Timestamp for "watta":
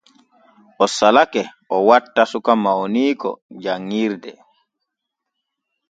1.87-2.23